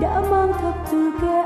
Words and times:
đã 0.00 0.20
mang 0.30 0.52
thập 0.52 0.74
từ 0.90 1.12
kêu 1.20 1.39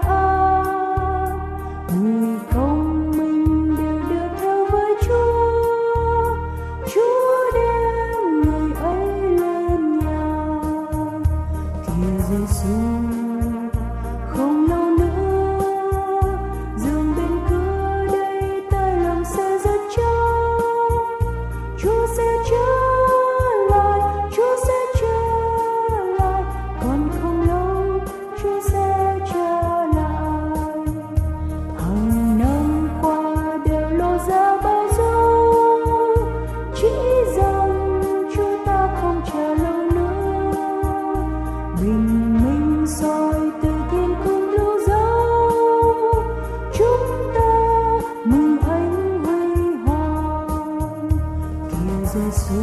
Dù 52.31 52.55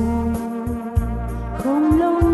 留 1.95 2.31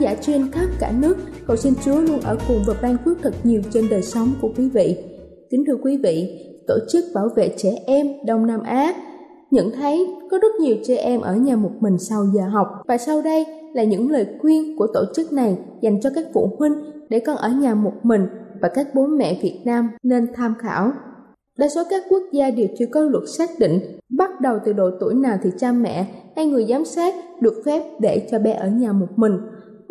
giả 0.00 0.14
trên 0.20 0.50
khắp 0.50 0.66
cả 0.80 0.92
nước. 1.00 1.16
Cầu 1.46 1.56
xin 1.56 1.74
Chúa 1.84 2.00
luôn 2.00 2.20
ở 2.20 2.38
cùng 2.48 2.62
và 2.66 2.74
ban 2.82 2.96
phước 3.04 3.18
thật 3.22 3.34
nhiều 3.44 3.62
trên 3.70 3.88
đời 3.90 4.02
sống 4.02 4.28
của 4.40 4.50
quý 4.56 4.68
vị. 4.68 4.96
Kính 5.50 5.64
thưa 5.66 5.76
quý 5.82 5.96
vị, 5.96 6.40
tổ 6.66 6.74
chức 6.88 7.04
bảo 7.14 7.28
vệ 7.36 7.54
trẻ 7.56 7.70
em 7.86 8.06
Đông 8.26 8.46
Nam 8.46 8.62
Á 8.62 8.94
nhận 9.50 9.70
thấy 9.70 10.06
có 10.30 10.38
rất 10.38 10.54
nhiều 10.60 10.76
trẻ 10.84 10.96
em 10.96 11.20
ở 11.20 11.36
nhà 11.36 11.56
một 11.56 11.70
mình 11.80 11.98
sau 11.98 12.26
giờ 12.34 12.42
học 12.48 12.68
và 12.88 12.98
sau 12.98 13.22
đây 13.22 13.46
là 13.74 13.84
những 13.84 14.10
lời 14.10 14.26
khuyên 14.40 14.78
của 14.78 14.86
tổ 14.94 15.04
chức 15.14 15.32
này 15.32 15.58
dành 15.80 16.00
cho 16.00 16.10
các 16.14 16.26
phụ 16.34 16.50
huynh 16.58 16.72
để 17.08 17.20
con 17.20 17.36
ở 17.36 17.48
nhà 17.48 17.74
một 17.74 17.94
mình 18.02 18.26
và 18.60 18.68
các 18.68 18.94
bố 18.94 19.06
mẹ 19.06 19.38
Việt 19.42 19.60
Nam 19.64 19.90
nên 20.02 20.26
tham 20.34 20.54
khảo. 20.58 20.92
Đa 21.58 21.68
số 21.68 21.82
các 21.90 22.02
quốc 22.08 22.22
gia 22.32 22.50
đều 22.50 22.66
chưa 22.78 22.86
có 22.86 23.00
luật 23.00 23.24
xác 23.38 23.50
định 23.58 23.80
bắt 24.18 24.40
đầu 24.40 24.58
từ 24.64 24.72
độ 24.72 24.90
tuổi 25.00 25.14
nào 25.14 25.38
thì 25.42 25.50
cha 25.58 25.72
mẹ 25.72 26.06
hay 26.36 26.46
người 26.46 26.66
giám 26.68 26.84
sát 26.84 27.14
được 27.40 27.62
phép 27.64 27.82
để 28.00 28.28
cho 28.30 28.38
bé 28.38 28.52
ở 28.52 28.68
nhà 28.68 28.92
một 28.92 29.08
mình. 29.16 29.32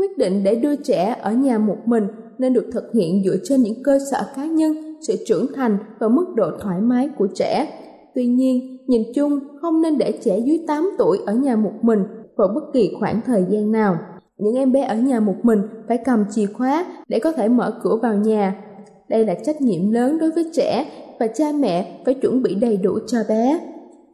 Quyết 0.05 0.17
định 0.17 0.43
để 0.43 0.55
đưa 0.55 0.75
trẻ 0.75 1.15
ở 1.21 1.31
nhà 1.31 1.57
một 1.57 1.77
mình 1.85 2.07
nên 2.37 2.53
được 2.53 2.69
thực 2.73 2.93
hiện 2.93 3.23
dựa 3.25 3.35
trên 3.43 3.61
những 3.61 3.83
cơ 3.83 3.99
sở 4.11 4.25
cá 4.35 4.45
nhân, 4.45 4.95
sự 5.07 5.15
trưởng 5.25 5.47
thành 5.55 5.77
và 5.99 6.07
mức 6.07 6.25
độ 6.35 6.51
thoải 6.59 6.81
mái 6.81 7.09
của 7.17 7.27
trẻ. 7.35 7.67
Tuy 8.15 8.25
nhiên, 8.25 8.77
nhìn 8.87 9.01
chung 9.15 9.39
không 9.61 9.81
nên 9.81 9.97
để 9.97 10.19
trẻ 10.23 10.37
dưới 10.37 10.59
8 10.67 10.91
tuổi 10.97 11.19
ở 11.25 11.33
nhà 11.33 11.55
một 11.55 11.71
mình 11.81 11.99
vào 12.35 12.47
bất 12.55 12.61
kỳ 12.73 12.93
khoảng 12.99 13.21
thời 13.25 13.45
gian 13.49 13.71
nào. 13.71 13.97
Những 14.37 14.55
em 14.55 14.71
bé 14.71 14.81
ở 14.81 14.95
nhà 14.95 15.19
một 15.19 15.35
mình 15.43 15.61
phải 15.87 15.97
cầm 15.97 16.25
chìa 16.31 16.45
khóa 16.45 16.85
để 17.07 17.19
có 17.19 17.31
thể 17.31 17.47
mở 17.47 17.79
cửa 17.83 17.99
vào 18.01 18.15
nhà. 18.15 18.61
Đây 19.09 19.25
là 19.25 19.33
trách 19.33 19.61
nhiệm 19.61 19.91
lớn 19.91 20.17
đối 20.19 20.31
với 20.31 20.49
trẻ 20.53 20.85
và 21.19 21.27
cha 21.27 21.45
mẹ 21.59 22.01
phải 22.05 22.13
chuẩn 22.13 22.43
bị 22.43 22.55
đầy 22.55 22.77
đủ 22.77 22.99
cho 23.07 23.17
bé. 23.29 23.59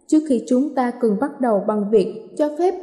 Trước 0.07 0.19
khi 0.29 0.44
chúng 0.47 0.75
ta 0.75 0.91
cần 1.01 1.17
bắt 1.21 1.41
đầu 1.41 1.63
bằng 1.67 1.91
việc 1.91 2.25
cho 2.37 2.49
phép 2.59 2.73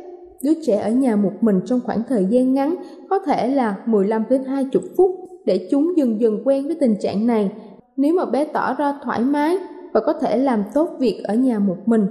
đứa 0.42 0.52
trẻ 0.66 0.76
ở 0.76 0.90
nhà 0.90 1.16
một 1.16 1.32
mình 1.40 1.60
trong 1.66 1.80
khoảng 1.84 2.02
thời 2.08 2.26
gian 2.30 2.54
ngắn, 2.54 2.74
có 3.10 3.18
thể 3.18 3.48
là 3.48 3.76
15 3.86 4.24
đến 4.30 4.44
20 4.44 4.82
phút 4.96 5.10
để 5.44 5.68
chúng 5.70 5.96
dần 5.96 6.20
dần 6.20 6.42
quen 6.44 6.66
với 6.66 6.76
tình 6.80 6.94
trạng 7.00 7.26
này. 7.26 7.52
Nếu 7.96 8.14
mà 8.14 8.24
bé 8.24 8.44
tỏ 8.44 8.74
ra 8.74 8.94
thoải 9.04 9.20
mái 9.20 9.56
và 9.92 10.00
có 10.00 10.12
thể 10.12 10.38
làm 10.38 10.64
tốt 10.74 10.88
việc 10.98 11.20
ở 11.24 11.34
nhà 11.34 11.58
một 11.58 11.76
mình, 11.86 12.06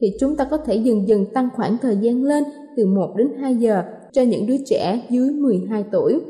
thì 0.00 0.12
chúng 0.20 0.36
ta 0.36 0.44
có 0.50 0.56
thể 0.56 0.74
dần 0.74 1.08
dần 1.08 1.26
tăng 1.34 1.48
khoảng 1.56 1.76
thời 1.82 1.96
gian 1.96 2.24
lên 2.24 2.44
từ 2.76 2.86
1 2.86 3.14
đến 3.16 3.28
2 3.40 3.56
giờ 3.56 3.82
cho 4.12 4.22
những 4.22 4.46
đứa 4.46 4.56
trẻ 4.66 5.02
dưới 5.10 5.30
12 5.30 5.84
tuổi. 5.92 6.20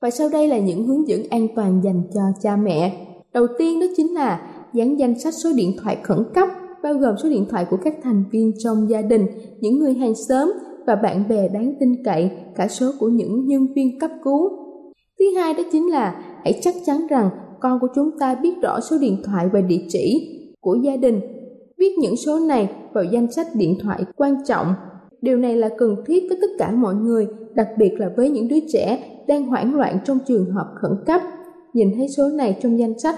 Và 0.00 0.10
sau 0.10 0.28
đây 0.32 0.48
là 0.48 0.58
những 0.58 0.86
hướng 0.86 1.08
dẫn 1.08 1.22
an 1.30 1.48
toàn 1.56 1.80
dành 1.84 2.02
cho 2.14 2.20
cha 2.42 2.56
mẹ. 2.56 3.06
Đầu 3.34 3.46
tiên 3.58 3.80
đó 3.80 3.86
chính 3.96 4.14
là 4.14 4.50
dán 4.74 4.98
danh 4.98 5.18
sách 5.18 5.34
số 5.34 5.50
điện 5.56 5.76
thoại 5.82 5.96
khẩn 6.02 6.18
cấp 6.34 6.48
bao 6.82 6.94
gồm 6.94 7.14
số 7.22 7.28
điện 7.28 7.46
thoại 7.50 7.66
của 7.70 7.76
các 7.84 7.94
thành 8.02 8.24
viên 8.30 8.52
trong 8.58 8.90
gia 8.90 9.02
đình, 9.02 9.26
những 9.60 9.78
người 9.78 9.94
hàng 9.94 10.14
xóm 10.14 10.52
và 10.86 10.94
bạn 10.94 11.28
bè 11.28 11.48
đáng 11.48 11.74
tin 11.80 12.04
cậy, 12.04 12.30
cả 12.56 12.68
số 12.68 12.92
của 12.98 13.08
những 13.08 13.46
nhân 13.46 13.66
viên 13.74 13.98
cấp 13.98 14.10
cứu. 14.24 14.50
Thứ 15.18 15.24
hai 15.36 15.54
đó 15.54 15.62
chính 15.72 15.90
là 15.90 16.24
hãy 16.44 16.58
chắc 16.62 16.74
chắn 16.86 17.06
rằng 17.10 17.30
con 17.60 17.80
của 17.80 17.88
chúng 17.94 18.18
ta 18.18 18.34
biết 18.34 18.54
rõ 18.62 18.80
số 18.80 18.98
điện 19.00 19.22
thoại 19.24 19.48
và 19.52 19.60
địa 19.60 19.84
chỉ 19.88 20.36
của 20.60 20.74
gia 20.82 20.96
đình. 20.96 21.20
Viết 21.78 21.94
những 21.98 22.16
số 22.16 22.38
này 22.38 22.70
vào 22.92 23.04
danh 23.04 23.32
sách 23.32 23.46
điện 23.54 23.78
thoại 23.82 24.04
quan 24.16 24.36
trọng. 24.46 24.74
Điều 25.22 25.36
này 25.36 25.56
là 25.56 25.68
cần 25.78 25.96
thiết 26.06 26.26
với 26.28 26.38
tất 26.40 26.50
cả 26.58 26.70
mọi 26.70 26.94
người, 26.94 27.26
đặc 27.54 27.68
biệt 27.78 27.90
là 27.98 28.10
với 28.16 28.30
những 28.30 28.48
đứa 28.48 28.60
trẻ 28.72 28.98
đang 29.28 29.46
hoảng 29.46 29.74
loạn 29.74 29.98
trong 30.04 30.18
trường 30.26 30.50
hợp 30.50 30.66
khẩn 30.82 30.92
cấp. 31.06 31.20
Nhìn 31.72 31.88
thấy 31.96 32.08
số 32.08 32.28
này 32.28 32.58
trong 32.62 32.78
danh 32.78 32.98
sách, 32.98 33.16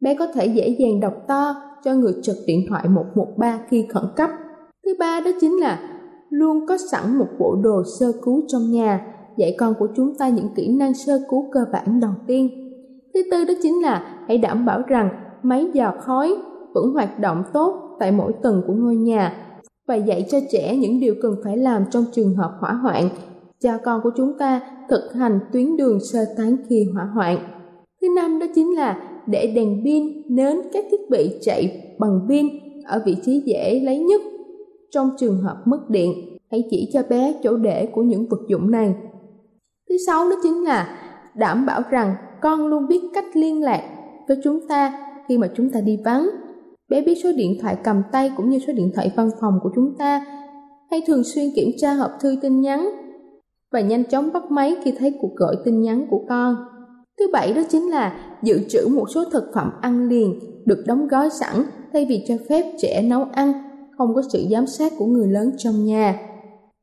bé 0.00 0.14
có 0.14 0.26
thể 0.26 0.46
dễ 0.46 0.68
dàng 0.68 1.00
đọc 1.00 1.14
to 1.28 1.54
cho 1.84 1.94
người 1.94 2.12
trực 2.22 2.36
điện 2.46 2.66
thoại 2.68 2.88
113 2.88 3.60
khi 3.68 3.86
khẩn 3.88 4.04
cấp. 4.16 4.30
Thứ 4.84 4.94
ba 4.98 5.20
đó 5.20 5.30
chính 5.40 5.60
là 5.60 5.95
luôn 6.30 6.66
có 6.66 6.76
sẵn 6.92 7.18
một 7.18 7.28
bộ 7.38 7.56
đồ 7.62 7.82
sơ 8.00 8.12
cứu 8.24 8.42
trong 8.48 8.70
nhà, 8.70 9.06
dạy 9.36 9.56
con 9.58 9.74
của 9.78 9.88
chúng 9.96 10.14
ta 10.18 10.28
những 10.28 10.48
kỹ 10.56 10.76
năng 10.78 10.94
sơ 10.94 11.20
cứu 11.30 11.48
cơ 11.52 11.60
bản 11.72 12.00
đầu 12.00 12.12
tiên. 12.26 12.50
Thứ 13.14 13.20
tư 13.30 13.44
đó 13.44 13.54
chính 13.62 13.82
là 13.82 14.24
hãy 14.28 14.38
đảm 14.38 14.66
bảo 14.66 14.82
rằng 14.86 15.08
máy 15.42 15.66
dò 15.72 15.92
khói 16.00 16.36
vẫn 16.74 16.92
hoạt 16.92 17.20
động 17.20 17.42
tốt 17.52 17.96
tại 18.00 18.12
mỗi 18.12 18.32
tầng 18.42 18.62
của 18.66 18.72
ngôi 18.72 18.96
nhà 18.96 19.36
và 19.88 19.94
dạy 19.94 20.26
cho 20.30 20.38
trẻ 20.52 20.76
những 20.76 21.00
điều 21.00 21.14
cần 21.22 21.34
phải 21.44 21.56
làm 21.56 21.84
trong 21.90 22.04
trường 22.12 22.34
hợp 22.34 22.52
hỏa 22.60 22.72
hoạn. 22.72 23.08
Cha 23.60 23.78
con 23.84 24.00
của 24.02 24.10
chúng 24.16 24.38
ta 24.38 24.60
thực 24.90 25.12
hành 25.14 25.40
tuyến 25.52 25.76
đường 25.76 25.98
sơ 26.12 26.24
tán 26.36 26.56
khi 26.68 26.86
hỏa 26.94 27.04
hoạn. 27.14 27.38
Thứ 28.00 28.08
năm 28.16 28.38
đó 28.38 28.46
chính 28.54 28.76
là 28.76 29.02
để 29.26 29.52
đèn 29.56 29.84
pin, 29.84 30.34
nến, 30.36 30.56
các 30.72 30.84
thiết 30.90 31.10
bị 31.10 31.38
chạy 31.42 31.94
bằng 31.98 32.20
pin 32.28 32.46
ở 32.86 33.02
vị 33.06 33.16
trí 33.24 33.42
dễ 33.46 33.80
lấy 33.84 33.98
nhất 33.98 34.20
trong 34.96 35.10
trường 35.18 35.40
hợp 35.40 35.56
mất 35.64 35.90
điện. 35.90 36.12
Hãy 36.50 36.64
chỉ 36.70 36.90
cho 36.92 37.02
bé 37.08 37.34
chỗ 37.42 37.56
để 37.56 37.88
của 37.92 38.02
những 38.02 38.28
vật 38.28 38.40
dụng 38.48 38.70
này. 38.70 38.94
Thứ 39.88 39.96
sáu 40.06 40.30
đó 40.30 40.36
chính 40.42 40.64
là 40.64 40.98
đảm 41.34 41.66
bảo 41.66 41.82
rằng 41.90 42.14
con 42.42 42.66
luôn 42.66 42.86
biết 42.86 43.00
cách 43.14 43.24
liên 43.34 43.62
lạc 43.62 43.82
với 44.28 44.36
chúng 44.44 44.68
ta 44.68 44.92
khi 45.28 45.38
mà 45.38 45.50
chúng 45.56 45.70
ta 45.70 45.80
đi 45.80 45.98
vắng. 46.04 46.30
Bé 46.88 47.02
biết 47.02 47.14
số 47.24 47.32
điện 47.36 47.58
thoại 47.60 47.76
cầm 47.84 48.02
tay 48.12 48.32
cũng 48.36 48.50
như 48.50 48.58
số 48.66 48.72
điện 48.72 48.92
thoại 48.94 49.12
văn 49.16 49.30
phòng 49.40 49.58
của 49.62 49.70
chúng 49.74 49.94
ta. 49.98 50.26
Hay 50.90 51.02
thường 51.06 51.24
xuyên 51.24 51.50
kiểm 51.56 51.70
tra 51.76 51.92
hộp 51.92 52.10
thư 52.20 52.36
tin 52.42 52.60
nhắn 52.60 52.90
và 53.72 53.80
nhanh 53.80 54.04
chóng 54.04 54.32
bắt 54.32 54.50
máy 54.50 54.76
khi 54.84 54.92
thấy 54.98 55.14
cuộc 55.20 55.34
gọi 55.36 55.56
tin 55.64 55.80
nhắn 55.80 56.06
của 56.10 56.24
con. 56.28 56.56
Thứ 57.18 57.26
bảy 57.32 57.52
đó 57.52 57.62
chính 57.68 57.90
là 57.90 58.36
dự 58.42 58.60
trữ 58.68 58.88
một 58.88 59.10
số 59.10 59.24
thực 59.24 59.44
phẩm 59.54 59.70
ăn 59.80 60.08
liền 60.08 60.40
được 60.66 60.84
đóng 60.86 61.08
gói 61.08 61.30
sẵn 61.30 61.56
thay 61.92 62.06
vì 62.08 62.24
cho 62.28 62.34
phép 62.48 62.64
trẻ 62.78 63.02
nấu 63.02 63.24
ăn, 63.32 63.52
không 63.98 64.14
có 64.14 64.22
sự 64.32 64.46
giám 64.50 64.66
sát 64.66 64.92
của 64.98 65.06
người 65.06 65.28
lớn 65.28 65.50
trong 65.58 65.84
nhà. 65.84 66.20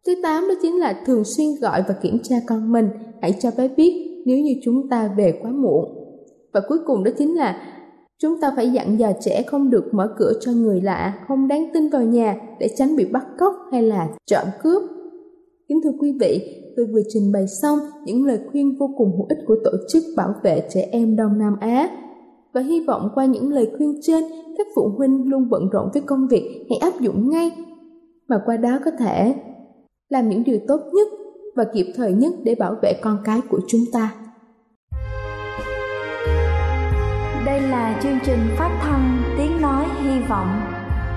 Thứ 0.06 0.14
tám 0.24 0.44
đó 0.48 0.54
chính 0.62 0.80
là 0.80 1.04
thường 1.06 1.24
xuyên 1.24 1.48
gọi 1.62 1.84
và 1.88 1.94
kiểm 2.02 2.20
tra 2.24 2.36
con 2.48 2.72
mình, 2.72 2.90
hãy 3.22 3.34
cho 3.40 3.50
bé 3.58 3.68
biết 3.78 4.24
nếu 4.26 4.38
như 4.38 4.54
chúng 4.64 4.90
ta 4.90 5.14
về 5.18 5.40
quá 5.42 5.52
muộn. 5.52 5.86
Và 6.54 6.62
cuối 6.68 6.78
cùng 6.86 7.04
đó 7.04 7.12
chính 7.18 7.38
là 7.38 7.62
chúng 8.20 8.42
ta 8.42 8.54
phải 8.56 8.70
dặn 8.70 9.00
dò 9.00 9.12
trẻ 9.22 9.44
không 9.48 9.70
được 9.70 9.94
mở 9.94 10.16
cửa 10.18 10.34
cho 10.42 10.52
người 10.52 10.82
lạ, 10.82 11.26
không 11.28 11.48
đáng 11.48 11.70
tin 11.74 11.90
vào 11.90 12.04
nhà 12.04 12.36
để 12.60 12.70
tránh 12.78 12.96
bị 12.96 13.06
bắt 13.06 13.26
cóc 13.40 13.54
hay 13.72 13.82
là 13.82 14.10
trộm 14.26 14.46
cướp. 14.64 14.82
Kính 15.70 15.82
thưa 15.84 15.92
quý 16.00 16.18
vị, 16.20 16.60
tôi 16.76 16.86
vừa 16.86 17.02
trình 17.10 17.32
bày 17.34 17.48
xong 17.62 17.80
những 18.06 18.26
lời 18.26 18.40
khuyên 18.52 18.76
vô 18.80 18.90
cùng 18.98 19.12
hữu 19.18 19.26
ích 19.30 19.40
của 19.48 19.56
tổ 19.64 19.72
chức 19.90 20.04
bảo 20.18 20.34
vệ 20.44 20.64
trẻ 20.74 20.88
em 20.92 21.16
Đông 21.16 21.40
Nam 21.40 21.56
Á. 21.60 21.90
Và 22.54 22.62
hy 22.62 22.86
vọng 22.88 23.10
qua 23.16 23.26
những 23.26 23.50
lời 23.50 23.72
khuyên 23.78 24.00
trên, 24.02 24.24
các 24.58 24.68
phụ 24.76 24.92
huynh 24.98 25.30
luôn 25.30 25.50
bận 25.50 25.70
rộn 25.70 25.90
với 25.94 26.02
công 26.06 26.28
việc 26.28 26.66
hãy 26.70 26.92
áp 26.92 27.00
dụng 27.00 27.30
ngay, 27.30 27.52
mà 28.28 28.42
qua 28.46 28.58
đó 28.58 28.80
có 28.86 28.92
thể 29.00 29.36
làm 30.10 30.30
những 30.30 30.44
điều 30.44 30.60
tốt 30.68 30.80
nhất 30.94 31.08
và 31.56 31.64
kịp 31.74 31.86
thời 31.96 32.14
nhất 32.14 32.34
để 32.44 32.56
bảo 32.56 32.76
vệ 32.82 32.94
con 33.02 33.18
cái 33.26 33.42
của 33.50 33.60
chúng 33.68 33.82
ta. 33.94 34.14
Đây 37.46 37.62
là 37.62 38.00
chương 38.04 38.18
trình 38.26 38.40
phát 38.58 38.80
thanh 38.82 39.24
Tiếng 39.38 39.62
Nói 39.62 39.86
Hy 40.02 40.20
Vọng 40.30 40.62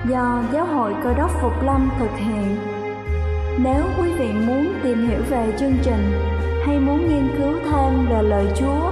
do 0.09 0.43
Giáo 0.53 0.65
hội 0.65 0.93
Cơ 1.03 1.13
đốc 1.13 1.31
Phục 1.41 1.63
Lâm 1.65 1.89
thực 1.99 2.11
hiện 2.17 2.77
nếu 3.63 3.83
quý 3.99 4.13
vị 4.19 4.27
muốn 4.47 4.73
tìm 4.83 5.07
hiểu 5.07 5.19
về 5.29 5.53
chương 5.59 5.73
trình 5.83 6.11
hay 6.61 6.79
muốn 6.79 7.09
nghiên 7.09 7.27
cứu 7.37 7.53
thêm 7.65 8.07
về 8.09 8.21
lời 8.21 8.45
Chúa, 8.55 8.91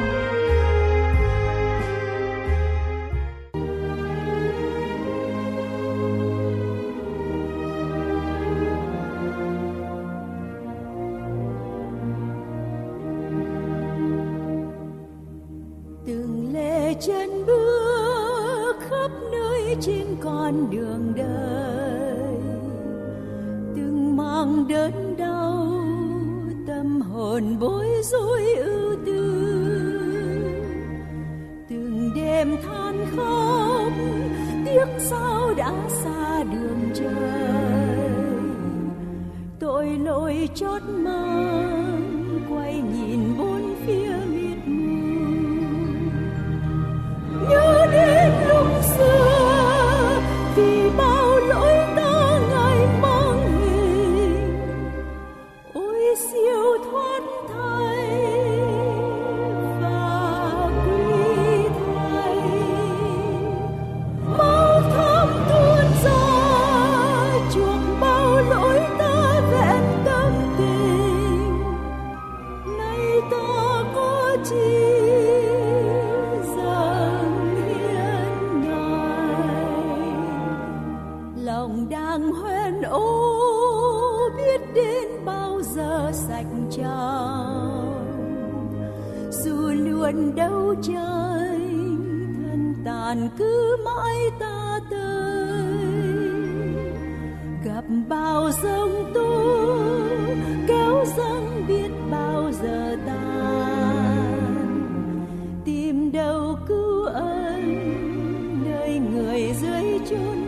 Sao 35.11 35.53
đã 35.57 35.73
xa 35.87 36.43
đường 36.43 36.91
trời? 36.93 38.09
Tội 39.59 39.85
lỗi 39.85 40.49
chót 40.55 40.81
mang 40.83 42.20
buồn 90.13 90.35
đau 90.35 90.75
trời 90.81 91.59
thân 92.35 92.75
tàn 92.85 93.29
cứ 93.37 93.77
mãi 93.85 94.17
ta 94.39 94.79
tới. 94.89 95.73
Gặp 97.65 97.83
bao 98.09 98.49
giông 98.63 99.11
tố, 99.13 99.77
kéo 100.67 101.05
dâng 101.17 101.65
biết 101.67 101.91
bao 102.11 102.51
giờ 102.51 102.95
tan. 103.05 104.31
Tìm 105.65 106.11
đâu 106.11 106.57
cứu 106.67 107.03
ân 107.05 107.61
nơi 108.65 108.99
người 108.99 109.53
dưới 109.61 109.99
chốn 110.09 110.40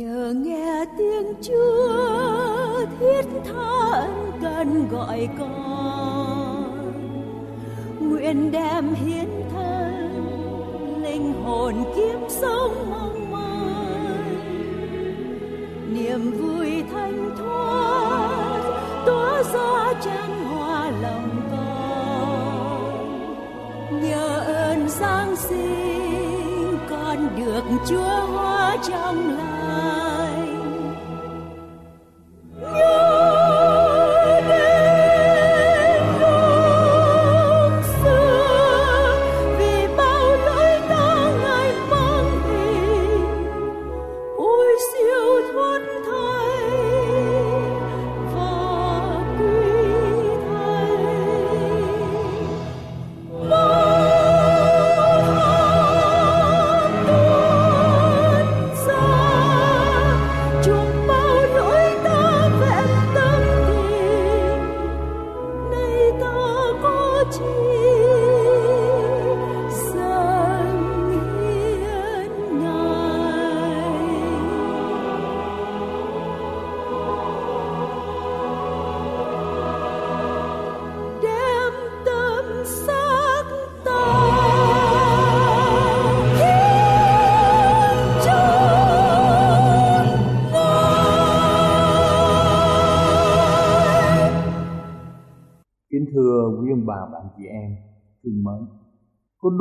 nhờ 0.00 0.34
nghe 0.36 0.84
tiếng 0.98 1.34
Chúa 1.42 2.86
thiết 3.00 3.22
tha 3.44 3.90
ân 3.92 4.32
cần 4.42 4.88
gọi 4.88 5.28
con. 5.38 6.92
Nguyện 8.00 8.50
đem 8.50 8.94
hiến 8.94 9.28
thân, 9.52 11.02
linh 11.02 11.32
hồn 11.44 11.74
kiếm 11.96 12.20
sống 12.28 12.90
mong 12.90 13.30
mỏi. 13.30 14.22
Niềm 15.92 16.30
vui 16.30 16.84
thanh 16.92 17.34
thoát, 17.38 18.60
tỏa 19.06 19.42
ra 19.42 19.92
chân 20.04 20.44
hoa 20.44 20.90
lòng 21.02 21.30
con. 21.50 22.90
Nhờ 24.02 24.40
ơn 24.46 24.88
giáng 24.88 25.36
sinh, 25.36 26.78
con 26.90 27.28
được 27.36 27.64
chúa 27.88 28.26
hoa 28.26 28.59
trong 28.82 29.36
lành 29.38 30.09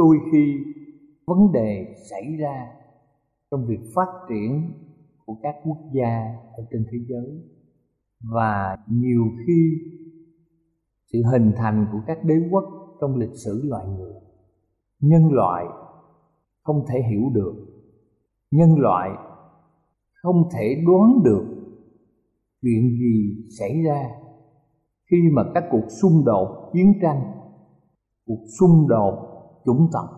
đôi 0.09 0.17
khi 0.31 0.57
vấn 1.27 1.51
đề 1.51 1.95
xảy 2.09 2.37
ra 2.39 2.67
trong 3.51 3.65
việc 3.67 3.79
phát 3.95 4.07
triển 4.29 4.71
của 5.25 5.35
các 5.43 5.55
quốc 5.65 5.77
gia 5.93 6.35
ở 6.57 6.65
trên 6.71 6.85
thế 6.91 6.97
giới 7.09 7.41
và 8.21 8.77
nhiều 8.87 9.23
khi 9.47 9.71
sự 11.11 11.19
hình 11.31 11.51
thành 11.57 11.85
của 11.91 11.99
các 12.07 12.23
đế 12.23 12.35
quốc 12.51 12.63
trong 13.01 13.15
lịch 13.15 13.35
sử 13.45 13.61
loài 13.63 13.85
người. 13.97 14.13
Nhân 14.99 15.33
loại 15.33 15.65
không 16.63 16.85
thể 16.89 17.01
hiểu 17.09 17.29
được. 17.33 17.53
Nhân 18.51 18.75
loại 18.79 19.09
không 20.13 20.49
thể 20.53 20.83
đoán 20.87 21.23
được 21.23 21.45
chuyện 22.61 22.97
gì 22.99 23.47
xảy 23.59 23.83
ra 23.83 24.09
khi 25.11 25.17
mà 25.33 25.43
các 25.53 25.63
cuộc 25.71 25.85
xung 26.01 26.25
đột 26.25 26.69
chiến 26.73 26.93
tranh, 27.01 27.21
cuộc 28.25 28.43
xung 28.59 28.87
đột 28.87 29.28
chúng 29.65 29.87
tộc 29.93 30.09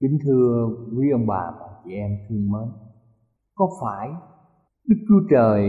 kính 0.00 0.18
thưa 0.24 0.68
quý 0.98 1.10
ông 1.12 1.26
bà 1.26 1.50
và 1.60 1.66
chị 1.84 1.90
em 1.92 2.10
thương 2.28 2.50
mến, 2.50 2.68
có 3.54 3.68
phải 3.82 4.08
đức 4.88 4.96
chúa 5.08 5.28
trời 5.30 5.62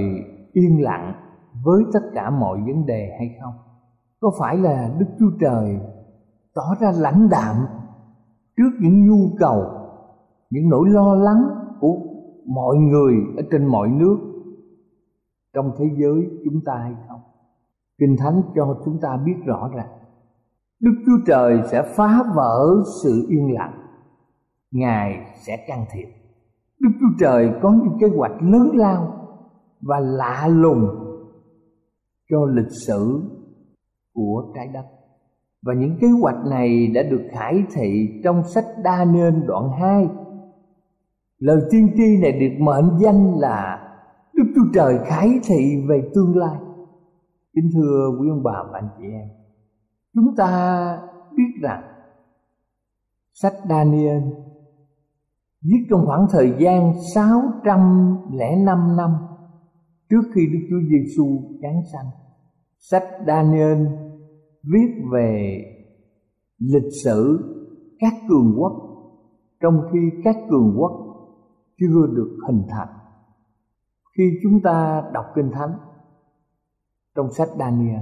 yên 0.53 0.83
lặng 0.83 1.13
với 1.63 1.83
tất 1.93 1.99
cả 2.13 2.29
mọi 2.29 2.57
vấn 2.57 2.85
đề 2.85 3.09
hay 3.19 3.35
không 3.41 3.53
có 4.19 4.31
phải 4.39 4.57
là 4.57 4.95
đức 4.99 5.05
chúa 5.19 5.31
trời 5.39 5.79
tỏ 6.53 6.75
ra 6.79 6.91
lãnh 6.97 7.29
đạm 7.29 7.55
trước 8.57 8.69
những 8.81 9.07
nhu 9.07 9.29
cầu, 9.39 9.63
những 10.49 10.69
nỗi 10.69 10.89
lo 10.89 11.15
lắng 11.15 11.43
của 11.79 11.97
mọi 12.45 12.77
người 12.77 13.13
ở 13.37 13.43
trên 13.51 13.65
mọi 13.65 13.89
nước, 13.89 14.17
trong 15.53 15.71
thế 15.77 15.85
giới 15.97 16.29
chúng 16.45 16.61
ta 16.65 16.73
hay 16.75 16.93
không 17.07 17.21
kinh 17.97 18.15
thánh 18.19 18.41
cho 18.55 18.81
chúng 18.85 18.99
ta 19.01 19.17
biết 19.25 19.35
rõ 19.45 19.69
ràng 19.75 19.89
đức 20.79 20.93
chúa 21.05 21.17
trời 21.27 21.61
sẽ 21.71 21.83
phá 21.95 22.23
vỡ 22.35 22.83
sự 23.03 23.25
yên 23.29 23.53
lặng. 23.53 23.73
Ngài 24.71 25.17
sẽ 25.45 25.65
can 25.67 25.85
thiệp. 25.91 26.07
Đức 26.79 26.89
chúa 26.99 27.17
trời 27.19 27.51
có 27.61 27.71
những 27.71 27.97
kế 27.99 28.07
hoạch 28.17 28.41
lớn 28.41 28.71
lao 28.73 29.13
và 29.81 29.99
lạ 29.99 30.47
lùng 30.47 30.87
cho 32.29 32.45
lịch 32.45 32.71
sử 32.87 33.21
của 34.13 34.51
trái 34.55 34.67
đất. 34.73 34.85
Và 35.61 35.73
những 35.73 35.97
kế 36.01 36.07
hoạch 36.21 36.45
này 36.49 36.87
đã 36.87 37.03
được 37.03 37.21
khải 37.31 37.63
thị 37.73 38.21
trong 38.23 38.43
sách 38.43 38.65
Đa 38.83 39.05
Nên 39.05 39.43
đoạn 39.47 39.69
2 39.79 40.09
Lời 41.39 41.61
tiên 41.71 41.89
tri 41.97 42.17
này 42.21 42.31
được 42.31 42.63
mệnh 42.63 42.89
danh 42.99 43.39
là 43.39 43.83
Đức 44.33 44.43
Chúa 44.55 44.71
Trời 44.73 44.97
khải 45.05 45.29
thị 45.43 45.85
về 45.89 46.09
tương 46.15 46.37
lai. 46.37 46.59
Kính 47.53 47.69
thưa 47.73 48.11
quý 48.19 48.29
ông 48.29 48.43
bà 48.43 48.63
và 48.71 48.79
anh 48.79 48.89
chị 48.97 49.03
em 49.03 49.27
Chúng 50.17 50.35
ta 50.35 51.01
biết 51.35 51.61
rằng 51.61 51.83
Sách 53.33 53.53
Daniel 53.69 54.23
viết 55.61 55.85
trong 55.89 56.05
khoảng 56.05 56.27
thời 56.31 56.53
gian 56.59 56.93
605 57.15 58.97
năm 58.97 59.11
trước 60.09 60.21
khi 60.35 60.41
Đức 60.53 60.67
Chúa 60.69 60.81
Giêsu 60.89 61.41
giáng 61.61 61.81
sanh. 61.93 62.05
Sách 62.77 63.03
Daniel 63.27 63.87
viết 64.63 65.03
về 65.13 65.61
lịch 66.59 66.93
sử 67.03 67.39
các 67.99 68.13
cường 68.29 68.55
quốc 68.57 68.73
trong 69.61 69.81
khi 69.91 69.99
các 70.23 70.35
cường 70.49 70.75
quốc 70.77 70.91
chưa 71.79 72.07
được 72.15 72.37
hình 72.47 72.63
thành. 72.69 72.93
Khi 74.17 74.23
chúng 74.43 74.61
ta 74.63 75.03
đọc 75.13 75.25
Kinh 75.35 75.51
Thánh 75.53 75.73
trong 77.15 77.33
sách 77.33 77.49
Daniel, 77.59 78.01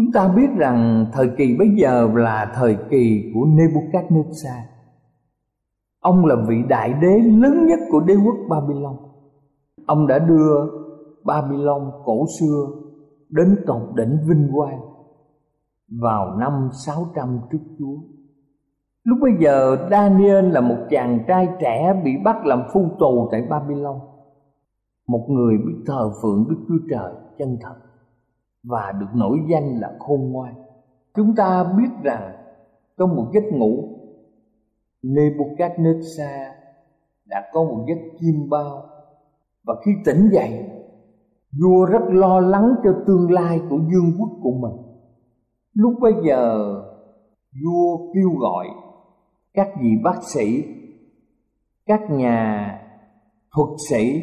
chúng 0.00 0.12
ta 0.12 0.28
biết 0.28 0.50
rằng 0.56 1.06
thời 1.12 1.30
kỳ 1.36 1.56
bây 1.58 1.68
giờ 1.76 2.08
là 2.14 2.52
thời 2.54 2.76
kỳ 2.90 3.32
của 3.34 3.40
Nebuchadnezzar. 3.40 4.62
Ông 6.00 6.26
là 6.26 6.36
vị 6.48 6.56
đại 6.68 6.94
đế 7.02 7.18
lớn 7.18 7.66
nhất 7.66 7.78
của 7.90 8.00
đế 8.00 8.14
quốc 8.14 8.36
Babylon. 8.48 8.96
Ông 9.86 10.06
đã 10.06 10.18
đưa 10.18 10.66
Babylon 11.24 11.90
cổ 12.04 12.24
xưa 12.40 12.66
đến 13.30 13.56
tột 13.66 13.82
đỉnh 13.94 14.18
vinh 14.28 14.48
quang 14.54 14.80
vào 16.00 16.36
năm 16.36 16.68
600 16.86 17.40
trước 17.52 17.58
Chúa. 17.78 17.96
Lúc 19.04 19.18
bây 19.22 19.32
giờ, 19.40 19.88
Daniel 19.90 20.44
là 20.44 20.60
một 20.60 20.78
chàng 20.90 21.24
trai 21.28 21.48
trẻ 21.60 22.00
bị 22.04 22.10
bắt 22.24 22.46
làm 22.46 22.62
phu 22.72 22.88
tù 22.98 23.28
tại 23.32 23.42
Babylon. 23.50 23.98
Một 25.08 25.26
người 25.28 25.58
biết 25.66 25.82
thờ 25.86 26.10
phượng 26.22 26.46
Đức 26.48 26.56
Chúa 26.68 26.86
Trời 26.90 27.12
chân 27.38 27.58
thật 27.62 27.89
và 28.62 28.92
được 29.00 29.06
nổi 29.14 29.38
danh 29.50 29.80
là 29.80 29.96
khôn 29.98 30.32
ngoan. 30.32 30.54
Chúng 31.14 31.34
ta 31.34 31.64
biết 31.64 31.90
rằng 32.02 32.32
trong 32.98 33.16
một 33.16 33.26
giấc 33.34 33.44
ngủ, 33.52 33.84
Nebuchadnezzar 35.02 36.50
đã 37.24 37.50
có 37.52 37.64
một 37.64 37.84
giấc 37.88 37.98
chim 38.20 38.48
bao 38.50 38.82
và 39.64 39.74
khi 39.84 39.90
tỉnh 40.04 40.28
dậy, 40.32 40.70
vua 41.62 41.84
rất 41.84 42.02
lo 42.08 42.40
lắng 42.40 42.74
cho 42.84 42.90
tương 43.06 43.30
lai 43.30 43.60
của 43.70 43.76
vương 43.76 44.12
quốc 44.18 44.30
của 44.42 44.52
mình 44.52 44.90
lúc 45.74 45.94
bây 46.00 46.12
giờ, 46.26 46.74
vua 47.64 48.12
kêu 48.14 48.30
gọi 48.38 48.66
các 49.54 49.68
vị 49.80 49.90
bác 50.04 50.22
sĩ, 50.22 50.64
các 51.86 52.00
nhà 52.10 52.78
thuật 53.54 53.68
sĩ, 53.90 54.22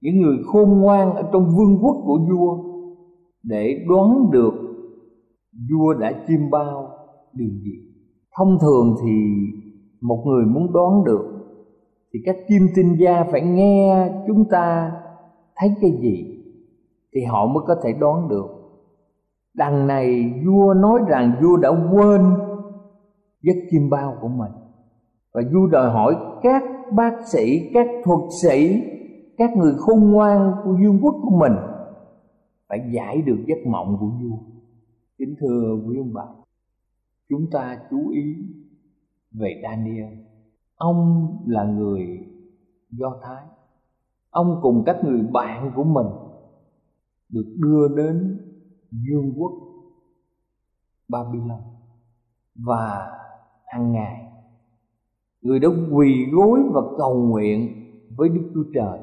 những 0.00 0.20
người 0.20 0.36
khôn 0.46 0.80
ngoan 0.80 1.14
ở 1.14 1.22
trong 1.32 1.56
vương 1.56 1.78
quốc 1.82 1.96
của 2.06 2.18
vua 2.30 2.67
để 3.42 3.84
đoán 3.88 4.30
được 4.30 4.54
vua 5.70 5.94
đã 5.94 6.12
chiêm 6.28 6.50
bao 6.50 6.88
điều 7.32 7.48
gì. 7.48 7.72
Thông 8.38 8.58
thường 8.60 8.96
thì 9.02 9.12
một 10.00 10.22
người 10.26 10.44
muốn 10.44 10.72
đoán 10.72 11.04
được 11.04 11.24
thì 12.12 12.20
các 12.24 12.36
kim 12.48 12.62
tinh 12.76 12.96
gia 13.00 13.24
phải 13.30 13.40
nghe 13.40 14.10
chúng 14.26 14.44
ta 14.50 14.92
thấy 15.56 15.70
cái 15.80 15.90
gì 16.00 16.44
thì 17.14 17.24
họ 17.24 17.46
mới 17.46 17.64
có 17.66 17.76
thể 17.82 17.92
đoán 17.92 18.28
được. 18.28 18.46
Đằng 19.54 19.86
này 19.86 20.34
vua 20.46 20.74
nói 20.74 21.00
rằng 21.08 21.32
vua 21.42 21.56
đã 21.56 21.70
quên 21.92 22.20
giấc 23.42 23.56
chim 23.70 23.90
bao 23.90 24.16
của 24.20 24.28
mình. 24.28 24.52
Và 25.34 25.42
vua 25.54 25.66
đòi 25.66 25.90
hỏi 25.90 26.16
các 26.42 26.62
bác 26.92 27.12
sĩ, 27.32 27.70
các 27.74 27.86
thuật 28.04 28.20
sĩ, 28.42 28.82
các 29.36 29.56
người 29.56 29.72
khôn 29.78 30.10
ngoan 30.10 30.52
của 30.64 30.76
vương 30.82 30.98
quốc 31.02 31.14
của 31.22 31.36
mình 31.38 31.52
phải 32.68 32.90
giải 32.94 33.22
được 33.22 33.38
giấc 33.46 33.66
mộng 33.66 33.96
của 34.00 34.06
vua. 34.06 34.38
Kính 35.18 35.34
thưa 35.40 35.80
quý 35.86 35.96
ông 35.98 36.12
bà, 36.12 36.26
chúng 37.28 37.50
ta 37.50 37.80
chú 37.90 38.10
ý 38.10 38.34
về 39.32 39.60
daniel. 39.62 40.14
Ông 40.76 41.28
là 41.46 41.64
người 41.64 42.26
do 42.90 43.20
thái. 43.22 43.44
Ông 44.30 44.58
cùng 44.62 44.82
các 44.86 44.96
người 45.04 45.22
bạn 45.32 45.72
của 45.76 45.84
mình 45.84 46.06
được 47.28 47.54
đưa 47.56 47.88
đến 47.96 48.40
vương 48.90 49.32
quốc 49.36 49.52
Babylon. 51.08 51.60
Và 52.54 53.18
hàng 53.66 53.92
ngày, 53.92 54.32
người 55.42 55.60
đã 55.60 55.68
quỳ 55.92 56.26
gối 56.32 56.60
và 56.72 56.80
cầu 56.98 57.14
nguyện 57.14 57.84
với 58.16 58.28
Đức 58.28 58.50
Chúa 58.54 58.64
Trời 58.74 59.00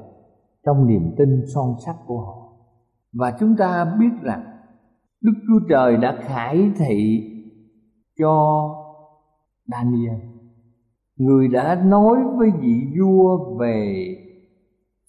trong 0.64 0.88
niềm 0.88 1.12
tin 1.18 1.46
son 1.54 1.76
sắt 1.86 1.96
của 2.08 2.22
họ 2.22 2.45
và 3.20 3.38
chúng 3.40 3.56
ta 3.58 3.96
biết 4.00 4.12
rằng 4.22 4.44
Đức 5.22 5.34
Chúa 5.48 5.68
Trời 5.70 5.98
đã 5.98 6.18
khải 6.22 6.72
thị 6.78 7.24
cho 8.20 8.66
Daniel. 9.66 10.22
Người 11.16 11.48
đã 11.48 11.76
nói 11.76 12.18
với 12.38 12.52
vị 12.60 12.94
vua 13.00 13.58
về 13.60 14.08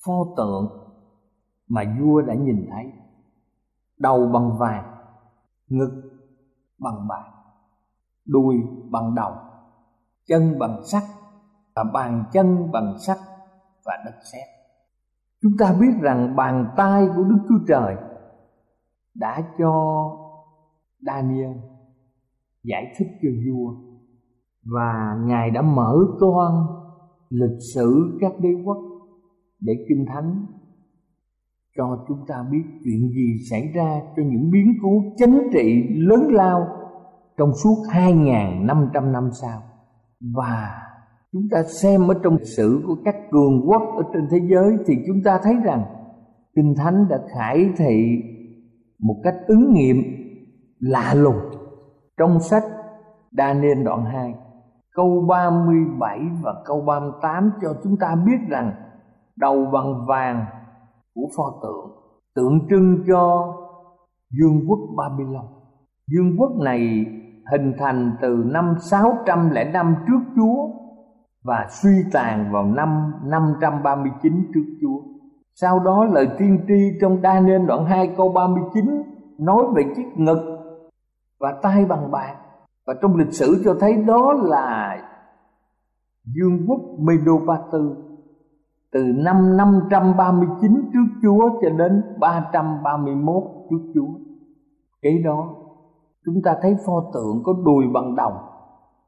pho 0.07 0.15
tượng 0.37 0.69
mà 1.69 1.97
vua 2.01 2.23
đã 2.23 2.35
nhìn 2.35 2.67
thấy. 2.71 2.85
Đầu 3.99 4.29
bằng 4.33 4.59
vàng, 4.59 4.95
ngực 5.69 6.03
bằng 6.79 7.09
bạc, 7.09 7.25
đùi 8.27 8.57
bằng 8.91 9.15
đồng 9.15 9.37
chân 10.27 10.59
bằng 10.59 10.81
sắt 10.85 11.03
và 11.75 11.85
bàn 11.93 12.25
chân 12.33 12.73
bằng 12.73 12.99
sắt 12.99 13.19
và 13.85 13.93
đất 14.05 14.15
sét 14.33 14.56
chúng 15.47 15.57
ta 15.59 15.75
biết 15.81 16.01
rằng 16.01 16.37
bàn 16.37 16.67
tay 16.77 17.07
của 17.17 17.25
đức 17.25 17.39
chúa 17.49 17.65
trời 17.69 17.97
đã 19.15 19.43
cho 19.59 20.05
daniel 21.01 21.53
giải 22.65 22.95
thích 22.99 23.09
cho 23.23 23.29
vua 23.47 23.75
và 24.65 25.19
ngài 25.25 25.51
đã 25.51 25.63
mở 25.63 25.97
toan 26.21 26.53
lịch 27.31 27.59
sử 27.75 28.19
các 28.21 28.33
đế 28.41 28.49
quốc 28.65 28.79
để 29.61 29.87
kinh 29.89 30.07
thánh 30.09 30.47
cho 31.77 32.05
chúng 32.09 32.27
ta 32.29 32.45
biết 32.51 32.63
chuyện 32.85 33.09
gì 33.09 33.35
xảy 33.51 33.73
ra 33.75 34.01
cho 34.17 34.23
những 34.23 34.51
biến 34.51 34.73
cố 34.83 35.03
chính 35.17 35.39
trị 35.53 35.83
lớn 35.89 36.21
lao 36.31 36.67
trong 37.37 37.51
suốt 37.65 37.77
2.500 37.93 39.11
năm 39.13 39.31
sau. 39.43 39.63
Và 40.21 40.83
chúng 41.33 41.49
ta 41.51 41.63
xem 41.63 42.09
ở 42.09 42.15
trong 42.23 42.37
lịch 42.37 42.49
sử 42.57 42.83
của 42.87 42.97
các 43.05 43.15
cường 43.31 43.69
quốc 43.69 43.83
ở 43.97 44.03
trên 44.13 44.29
thế 44.31 44.39
giới 44.51 44.77
thì 44.87 44.95
chúng 45.07 45.23
ta 45.25 45.41
thấy 45.43 45.55
rằng 45.65 45.85
kinh 46.57 46.75
thánh 46.77 47.09
đã 47.09 47.19
khải 47.35 47.71
thị 47.77 48.23
một 48.99 49.21
cách 49.25 49.35
ứng 49.47 49.73
nghiệm 49.73 49.97
lạ 50.81 51.15
lùng 51.15 51.41
trong 52.19 52.41
sách 52.41 52.65
Daniel 53.33 53.83
đoạn 53.83 54.05
2 54.05 54.35
câu 54.95 55.25
37 55.29 56.19
và 56.43 56.55
câu 56.65 56.81
38 56.81 57.51
cho 57.63 57.69
chúng 57.85 57.97
ta 58.01 58.17
biết 58.27 58.39
rằng 58.49 58.73
đầu 59.37 59.67
bằng 59.73 60.07
vàng 60.07 60.47
của 61.15 61.29
pho 61.37 61.61
tượng 61.63 61.97
tượng 62.37 62.69
trưng 62.71 63.05
cho 63.09 63.55
vương 64.41 64.69
quốc 64.69 64.79
Babylon. 64.97 65.47
Vương 66.13 66.37
quốc 66.39 66.51
này 66.65 67.07
hình 67.53 67.73
thành 67.79 68.17
từ 68.23 68.43
năm 68.47 68.75
605 68.91 69.95
trước 70.07 70.21
Chúa 70.37 70.69
và 71.47 71.67
suy 71.71 72.05
tàn 72.13 72.53
vào 72.53 72.65
năm 72.65 73.13
539 73.25 74.51
trước 74.55 74.65
Chúa. 74.81 75.01
Sau 75.55 75.81
đó 75.81 76.05
lời 76.05 76.29
tiên 76.39 76.65
tri 76.69 76.99
trong 77.01 77.21
Daniel 77.23 77.67
đoạn 77.67 77.85
2 77.85 78.15
câu 78.17 78.33
39 78.33 78.85
nói 79.39 79.65
về 79.75 79.83
chiếc 79.97 80.07
ngực 80.17 80.59
và 81.41 81.59
tay 81.63 81.85
bằng 81.85 82.11
bạc 82.11 82.35
và 82.87 82.95
trong 83.03 83.17
lịch 83.17 83.33
sử 83.33 83.63
cho 83.65 83.77
thấy 83.81 83.97
đó 83.97 84.33
là 84.33 84.99
vương 86.37 86.67
quốc 86.69 86.81
Medo-Ba-tư 86.99 87.97
từ 88.93 89.05
năm 89.17 89.57
539 89.57 90.91
trước 90.93 91.07
Chúa 91.23 91.49
cho 91.63 91.71
đến 91.71 92.03
331 92.21 93.43
trước 93.71 93.93
Chúa. 93.95 94.09
Kế 95.03 95.11
đó, 95.25 95.55
chúng 96.25 96.43
ta 96.45 96.57
thấy 96.63 96.77
pho 96.87 97.11
tượng 97.15 97.43
có 97.45 97.53
đùi 97.65 97.85
bằng 97.95 98.17
đồng 98.17 98.35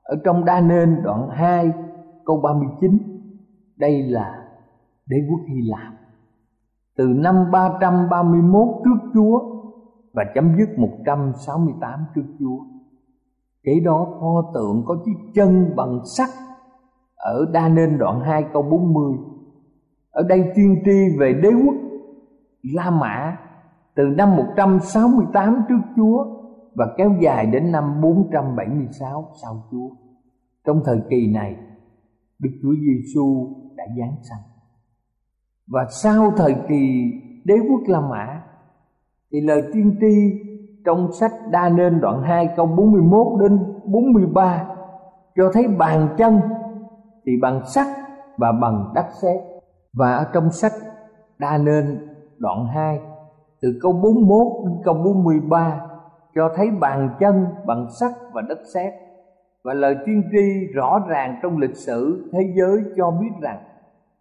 ở 0.03 0.17
trong 0.25 0.45
Đa 0.45 0.61
Nên 0.61 1.03
đoạn 1.03 1.29
2 1.31 1.73
câu 2.29 2.41
39. 2.41 2.99
Đây 3.77 4.03
là 4.03 4.49
đế 5.07 5.17
quốc 5.31 5.41
Hy 5.49 5.63
Lạp. 5.63 5.93
Từ 6.97 7.07
năm 7.07 7.51
331 7.53 8.69
trước 8.85 9.11
Chúa 9.15 9.41
và 10.13 10.25
chấm 10.35 10.57
dứt 10.59 10.79
168 10.79 12.05
trước 12.15 12.25
Chúa. 12.39 12.59
Kế 13.63 13.81
đó 13.81 14.07
pho 14.21 14.51
tượng 14.55 14.83
có 14.87 14.97
chiếc 15.05 15.33
chân 15.35 15.77
bằng 15.77 16.01
sắt 16.17 16.29
ở 17.17 17.47
Đa 17.53 17.69
Nên 17.69 17.99
đoạn 17.99 18.21
2 18.21 18.45
câu 18.53 18.63
40 18.63 19.19
ở 20.11 20.23
đây 20.23 20.53
tiên 20.55 20.83
tri 20.85 21.19
về 21.19 21.33
đế 21.43 21.51
quốc 21.65 21.77
La 22.63 22.91
Mã 22.91 23.37
từ 23.95 24.05
năm 24.05 24.37
168 24.37 25.63
trước 25.69 25.81
Chúa 25.97 26.27
và 26.75 26.87
kéo 26.97 27.15
dài 27.21 27.47
đến 27.47 27.73
năm 27.73 28.01
476 28.01 29.31
sau 29.43 29.63
Chúa. 29.71 29.89
Trong 30.65 30.81
thời 30.85 31.01
kỳ 31.11 31.33
này, 31.33 31.57
Đức 32.39 32.51
Chúa 32.63 32.75
Giêsu 32.87 33.57
đã 33.77 33.85
giáng 33.99 34.17
sanh. 34.23 34.43
Và 35.67 35.87
sau 35.91 36.33
thời 36.37 36.55
kỳ 36.69 37.13
đế 37.45 37.55
quốc 37.71 37.81
La 37.87 38.01
Mã, 38.01 38.43
thì 39.33 39.41
lời 39.41 39.63
tiên 39.73 39.97
tri 40.01 40.45
trong 40.85 41.13
sách 41.13 41.33
Đa 41.51 41.69
Nên 41.69 42.01
đoạn 42.01 42.23
2 42.23 42.49
câu 42.57 42.67
41 42.67 43.41
đến 43.41 43.59
43 43.85 44.67
cho 45.37 45.51
thấy 45.53 45.69
bàn 45.79 46.15
chân 46.19 46.41
thì 47.27 47.33
bằng 47.43 47.63
sắt 47.75 47.87
và 48.37 48.53
bằng 48.53 48.93
đất 48.95 49.07
sét 49.23 49.41
và 49.93 50.13
ở 50.13 50.31
trong 50.35 50.53
sách 50.53 50.73
Đa 51.39 51.59
Nên 51.59 52.09
đoạn 52.39 52.67
2 52.75 53.01
từ 53.61 53.79
câu 53.83 53.93
41 53.93 54.65
đến 54.65 54.83
câu 54.85 54.95
43 54.95 55.81
cho 56.35 56.51
thấy 56.57 56.71
bàn 56.81 57.17
chân 57.21 57.47
bằng 57.67 57.87
sắt 58.01 58.13
và 58.33 58.43
đất 58.49 58.59
sét 58.75 58.93
và 59.69 59.75
lời 59.75 59.97
tiên 60.07 60.23
tri 60.33 60.73
rõ 60.75 61.05
ràng 61.09 61.39
trong 61.43 61.59
lịch 61.59 61.77
sử 61.77 62.31
thế 62.33 62.55
giới 62.57 62.83
cho 62.97 63.11
biết 63.11 63.31
rằng 63.41 63.65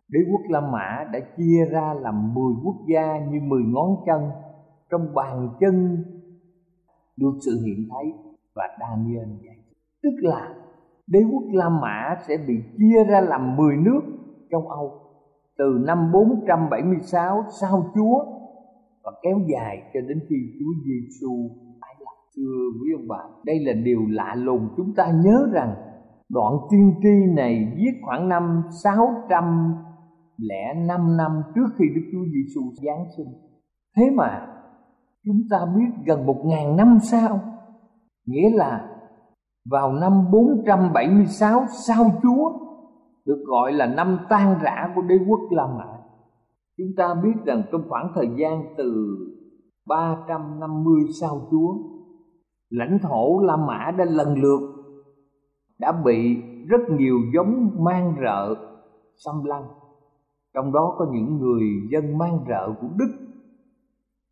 đế 0.10 0.19
quốc 0.31 0.41
La 0.49 0.62
Mã 0.62 1.03
đã 1.13 1.19
chia 1.38 1.65
ra 1.71 1.93
làm 1.93 2.33
10 2.33 2.43
quốc 2.63 2.75
gia 2.88 3.19
như 3.19 3.39
10 3.43 3.62
ngón 3.63 3.95
chân, 4.05 4.21
trong 4.91 5.15
bàn 5.15 5.49
chân 5.60 6.03
được 7.17 7.33
sự 7.45 7.51
hiện 7.65 7.88
thấy 7.91 8.13
và 8.55 8.63
Daniel 8.79 9.29
dạy 9.45 9.57
tức 10.03 10.13
là 10.21 10.55
đế 11.07 11.19
quốc 11.31 11.43
La 11.53 11.69
Mã 11.69 12.15
sẽ 12.27 12.38
bị 12.47 12.53
chia 12.77 13.03
ra 13.03 13.21
làm 13.21 13.55
10 13.57 13.77
nước 13.77 14.01
trong 14.51 14.69
Âu 14.69 14.99
từ 15.57 15.83
năm 15.86 16.12
476 16.13 17.43
sau 17.62 17.91
Chúa 17.95 18.25
và 19.03 19.12
kéo 19.23 19.39
dài 19.53 19.91
cho 19.93 20.01
đến 20.01 20.19
khi 20.29 20.36
Chúa 20.60 20.73
Giêsu. 20.86 21.49
Thưa 22.38 22.69
quý 22.82 22.89
ông 22.95 23.08
bà, 23.08 23.23
đây 23.45 23.60
là 23.60 23.73
điều 23.73 24.00
lạ 24.10 24.36
lùng 24.38 24.69
chúng 24.78 24.93
ta 24.95 25.12
nhớ 25.23 25.47
rằng 25.52 25.76
đoạn 26.30 26.54
tiên 26.71 26.93
tri 27.02 27.34
này 27.36 27.73
viết 27.78 27.91
khoảng 28.06 28.30
năm 28.30 28.62
605 28.84 31.17
năm 31.17 31.32
trước 31.56 31.67
khi 31.78 31.86
Đức 31.95 32.02
Chúa 32.12 32.26
Giêsu 32.34 32.62
giáng 32.84 33.06
sinh. 33.17 33.28
Thế 33.97 34.04
mà 34.15 34.47
chúng 35.26 35.41
ta 35.50 35.58
biết 35.76 35.89
gần 36.06 36.26
một 36.26 36.41
ngàn 36.45 36.78
năm 36.78 36.97
sau, 37.02 37.39
nghĩa 38.26 38.50
là 38.54 38.97
vào 39.71 39.93
năm 39.93 40.13
476 40.32 41.65
sau 41.88 42.04
Chúa 42.23 42.52
được 43.26 43.43
gọi 43.45 43.73
là 43.73 43.86
năm 43.86 44.17
tan 44.30 44.60
rã 44.62 44.91
của 44.95 45.02
đế 45.02 45.15
quốc 45.28 45.39
La 45.50 45.67
Mã. 45.67 45.97
Chúng 46.78 46.88
ta 46.97 47.15
biết 47.23 47.36
rằng 47.45 47.63
trong 47.71 47.82
khoảng 47.89 48.12
thời 48.15 48.28
gian 48.38 48.63
từ 48.78 49.17
350 49.88 51.02
sau 51.21 51.47
Chúa, 51.52 51.73
lãnh 52.69 52.99
thổ 53.01 53.39
La 53.39 53.56
Mã 53.56 53.91
đã 53.97 54.06
lần 54.06 54.41
lượt, 54.41 54.60
đã 55.80 55.91
bị 56.06 56.36
rất 56.67 56.82
nhiều 56.89 57.17
giống 57.34 57.84
mang 57.84 58.15
rợ 58.21 58.56
xâm 59.15 59.43
lăng. 59.43 59.67
Trong 60.53 60.71
đó 60.73 60.95
có 60.97 61.06
những 61.12 61.38
người 61.38 61.63
dân 61.91 62.17
mang 62.17 62.45
rợ 62.47 62.73
của 62.82 62.88
Đức 62.95 63.27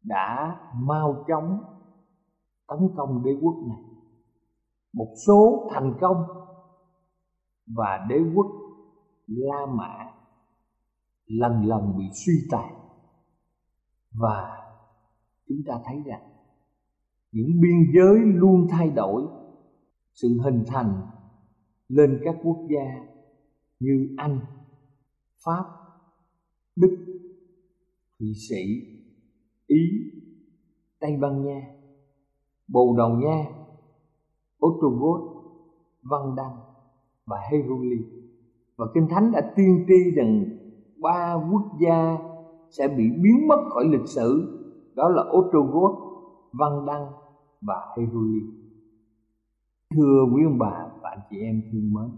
đã 0.03 0.57
mau 0.73 1.25
chóng 1.27 1.59
tấn 2.67 2.89
công 2.97 3.23
đế 3.23 3.31
quốc 3.41 3.55
này. 3.67 3.83
Một 4.93 5.13
số 5.27 5.69
thành 5.73 5.93
công 6.01 6.23
và 7.67 8.05
đế 8.09 8.19
quốc 8.35 8.47
La 9.27 9.65
Mã 9.65 10.11
lần 11.25 11.65
lần 11.65 11.97
bị 11.97 12.05
suy 12.25 12.33
tàn 12.51 12.75
và 14.11 14.61
chúng 15.47 15.57
ta 15.67 15.79
thấy 15.85 16.03
rằng 16.05 16.34
những 17.35 17.61
biên 17.61 17.91
giới 17.95 18.17
luôn 18.19 18.67
thay 18.69 18.89
đổi. 18.89 19.23
Sự 20.13 20.27
hình 20.43 20.63
thành 20.67 21.01
lên 21.87 22.21
các 22.23 22.35
quốc 22.43 22.67
gia 22.69 23.05
như 23.79 24.09
Anh, 24.17 24.39
Pháp, 25.45 25.65
Đức, 26.75 26.97
Thụy 28.19 28.33
Sĩ, 28.49 28.63
Ý, 29.67 29.77
Tây 30.99 31.17
Ban 31.21 31.45
Nha, 31.45 31.61
Bồ 32.67 32.95
Đào 32.97 33.09
Nha, 33.09 33.45
Ostrogoth, 34.65 35.35
Văn 36.01 36.35
Đăng 36.35 36.57
và 37.25 37.37
Heruli 37.51 37.97
và 38.75 38.85
kinh 38.93 39.07
thánh 39.09 39.31
đã 39.31 39.53
tiên 39.55 39.85
tri 39.87 40.11
rằng 40.15 40.45
ba 41.01 41.33
quốc 41.51 41.79
gia 41.79 42.17
sẽ 42.69 42.87
bị 42.87 43.03
biến 43.23 43.47
mất 43.47 43.69
khỏi 43.69 43.85
lịch 43.91 44.07
sử 44.07 44.57
đó 44.95 45.09
là 45.09 45.23
Ostrogoth, 45.31 45.97
Văn 46.53 46.85
Đăng 46.85 47.24
và 47.65 47.75
Heruli. 47.97 48.39
Thưa 49.95 50.25
quý 50.33 50.43
ông 50.45 50.57
bà 50.59 50.85
và 51.01 51.09
anh 51.09 51.19
chị 51.29 51.37
em 51.41 51.61
thương 51.71 51.93
mến, 51.93 52.11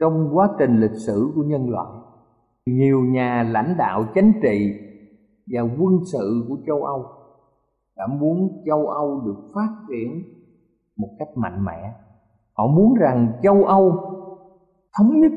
trong 0.00 0.28
quá 0.32 0.48
trình 0.58 0.80
lịch 0.80 0.96
sử 1.06 1.32
của 1.34 1.42
nhân 1.42 1.70
loại, 1.70 1.92
nhiều 2.66 3.00
nhà 3.00 3.42
lãnh 3.42 3.74
đạo 3.78 4.04
chính 4.14 4.32
trị 4.42 4.72
và 5.46 5.60
quân 5.62 5.98
sự 6.12 6.44
của 6.48 6.56
châu 6.66 6.84
Âu 6.84 7.06
đã 7.96 8.06
muốn 8.06 8.62
châu 8.66 8.86
Âu 8.86 9.22
được 9.26 9.50
phát 9.54 9.68
triển 9.88 10.22
một 10.96 11.08
cách 11.18 11.28
mạnh 11.36 11.64
mẽ. 11.64 11.92
Họ 12.52 12.66
muốn 12.66 12.94
rằng 12.94 13.32
châu 13.42 13.64
Âu 13.64 13.90
thống 14.98 15.20
nhất 15.20 15.32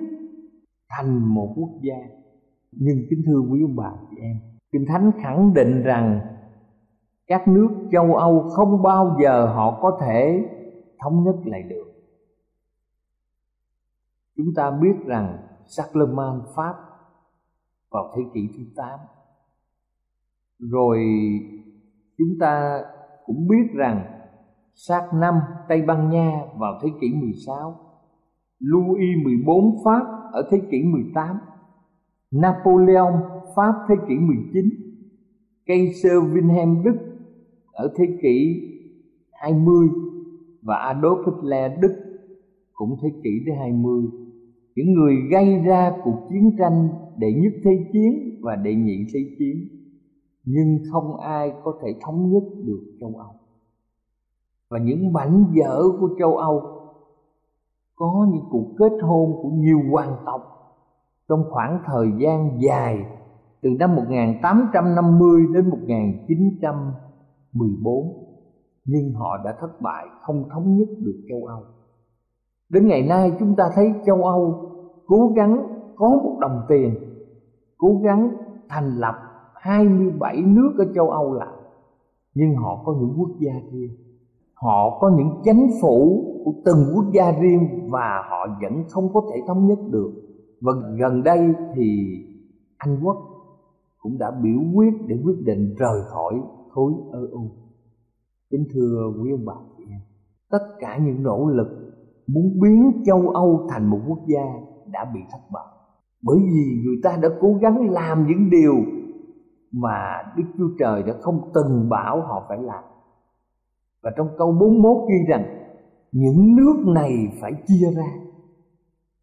thành 0.90 1.34
một 1.34 1.54
quốc 1.56 1.70
gia 1.82 1.96
nhưng 2.72 2.98
kính 3.10 3.22
thưa 3.26 3.40
quý 3.52 3.62
ông 3.62 3.76
bà 3.76 3.92
chị 4.10 4.18
em 4.22 4.38
kinh 4.72 4.86
thánh 4.88 5.12
khẳng 5.24 5.54
định 5.54 5.84
rằng 5.84 6.20
các 7.28 7.48
nước 7.48 7.70
châu 7.92 8.16
âu 8.16 8.50
không 8.50 8.82
bao 8.82 9.18
giờ 9.22 9.46
họ 9.46 9.80
có 9.82 9.98
thể 10.02 10.50
thống 11.00 11.24
nhất 11.24 11.36
lại 11.46 11.64
được. 11.64 11.94
Chúng 14.38 14.54
ta 14.56 14.72
biết 14.72 14.96
rằng 15.06 15.38
Charlemagne 15.68 16.46
Pháp 16.56 16.76
vào 17.92 18.14
thế 18.16 18.22
kỷ 18.34 18.50
thứ 18.58 18.64
8 18.76 19.00
rồi 20.60 21.00
chúng 22.18 22.40
ta 22.40 22.84
cũng 23.26 23.48
biết 23.48 23.74
rằng 23.74 24.04
sát 24.76 25.10
năm 25.14 25.40
Tây 25.68 25.82
Ban 25.82 26.10
Nha 26.10 26.42
vào 26.58 26.80
thế 26.82 26.90
kỷ 27.02 27.14
16 27.14 27.76
Louis 28.60 29.26
14 29.26 29.78
Pháp 29.86 30.04
ở 30.32 30.48
thế 30.52 30.62
kỷ 30.72 30.84
18 30.84 31.40
Napoleon 32.32 33.14
Pháp 33.56 33.74
thế 33.90 33.96
kỷ 34.08 34.16
19 34.16 34.70
Kaiser 35.66 36.14
Wilhelm 36.14 36.84
Đức 36.84 37.17
ở 37.78 37.94
thế 37.96 38.06
kỷ 38.22 38.64
20 39.32 39.88
và 40.62 40.94
Adolf 40.94 41.24
Hitler, 41.26 41.72
Đức 41.82 41.96
cũng 42.74 42.98
thế 43.02 43.10
kỷ 43.24 43.30
thứ 43.46 43.52
20 43.60 44.04
những 44.76 44.94
người 44.94 45.16
gây 45.32 45.60
ra 45.60 45.94
cuộc 46.04 46.18
chiến 46.30 46.56
tranh, 46.58 46.90
đệ 47.18 47.34
nhất 47.34 47.54
thế 47.64 47.72
chiến 47.94 48.40
và 48.42 48.56
đệ 48.56 48.76
nhị 48.76 49.06
thế 49.14 49.20
chiến, 49.40 49.68
nhưng 50.46 50.80
không 50.92 51.20
ai 51.20 51.54
có 51.64 51.74
thể 51.82 51.96
thống 52.02 52.32
nhất 52.32 52.44
được 52.66 52.98
châu 53.00 53.14
Âu. 53.18 53.32
Và 54.70 54.80
những 54.80 55.14
mảnh 55.14 55.46
vỡ 55.56 55.84
của 56.00 56.10
châu 56.20 56.38
Âu, 56.38 56.62
có 57.96 58.28
những 58.34 58.44
cuộc 58.52 58.66
kết 58.78 58.92
hôn 59.02 59.40
của 59.42 59.50
nhiều 59.50 59.82
hoàng 59.92 60.16
tộc 60.26 60.42
trong 61.30 61.44
khoảng 61.50 61.80
thời 61.86 62.08
gian 62.20 62.62
dài 62.62 63.06
từ 63.62 63.70
năm 63.80 63.96
1850 63.96 65.46
đến 65.54 65.70
14, 67.58 68.28
nhưng 68.86 69.14
họ 69.14 69.38
đã 69.46 69.56
thất 69.60 69.82
bại 69.82 70.06
không 70.22 70.50
thống 70.50 70.78
nhất 70.78 70.88
được 71.00 71.22
châu 71.30 71.46
Âu. 71.46 71.62
Đến 72.70 72.88
ngày 72.88 73.02
nay 73.02 73.32
chúng 73.40 73.56
ta 73.56 73.64
thấy 73.76 73.94
châu 74.06 74.24
Âu 74.24 74.70
cố 75.08 75.34
gắng 75.36 75.68
có 75.96 76.10
một 76.10 76.38
đồng 76.40 76.62
tiền, 76.70 76.96
cố 77.78 78.02
gắng 78.04 78.32
thành 78.70 78.98
lập 78.98 79.16
27 79.56 80.42
nước 80.42 80.74
ở 80.78 80.86
châu 80.96 81.10
Âu 81.10 81.34
lại. 81.34 81.58
Nhưng 82.34 82.56
họ 82.56 82.84
có 82.86 82.96
những 83.00 83.14
quốc 83.18 83.30
gia 83.40 83.54
riêng, 83.72 83.92
họ 84.54 85.00
có 85.00 85.12
những 85.18 85.30
chánh 85.44 85.68
phủ 85.82 86.24
của 86.46 86.54
từng 86.66 86.86
quốc 86.96 87.06
gia 87.14 87.32
riêng 87.32 87.90
và 87.92 88.24
họ 88.30 88.48
vẫn 88.62 88.84
không 88.90 89.14
có 89.14 89.22
thể 89.32 89.42
thống 89.48 89.68
nhất 89.68 89.80
được 89.92 90.12
và 90.62 90.74
gần 91.00 91.24
đây 91.24 91.54
thì 91.76 92.18
anh 92.78 93.00
quốc 93.04 93.18
cũng 94.00 94.18
đã 94.18 94.32
biểu 94.44 94.60
quyết 94.74 94.94
để 95.08 95.16
quyết 95.24 95.38
định 95.46 95.76
rời 95.78 96.02
khỏi 96.08 96.34
khối 96.78 96.94
eu 97.14 97.52
kính 98.50 98.66
thưa 98.74 99.12
quý 99.22 99.32
ông 99.32 99.46
bà 99.46 99.54
chị 99.78 99.84
em, 99.90 100.00
tất 100.52 100.64
cả 100.80 100.98
những 100.98 101.24
nỗ 101.24 101.48
lực 101.48 101.68
muốn 102.28 102.60
biến 102.62 103.04
châu 103.06 103.30
âu 103.30 103.68
thành 103.70 103.90
một 103.90 104.00
quốc 104.08 104.20
gia 104.28 104.44
đã 104.92 105.12
bị 105.14 105.20
thất 105.32 105.40
bại. 105.52 105.66
Bởi 106.22 106.38
vì 106.38 106.82
người 106.86 106.96
ta 107.04 107.18
đã 107.22 107.30
cố 107.42 107.54
gắng 107.62 107.90
làm 107.90 108.28
những 108.28 108.50
điều 108.50 108.76
mà 109.72 110.24
Đức 110.38 110.44
Chúa 110.58 110.70
Trời 110.80 111.04
đã 111.04 111.14
không 111.22 111.50
từng 111.54 111.90
bảo 111.90 112.22
họ 112.22 112.46
phải 112.50 112.58
làm. 112.62 112.84
Và 114.04 114.12
trong 114.18 114.28
câu 114.38 114.52
41 114.52 115.10
ghi 115.10 115.16
rằng, 115.28 115.44
những 116.12 116.56
nước 116.56 116.84
này 116.86 117.12
phải 117.42 117.52
chia 117.68 117.92
ra. 117.96 118.14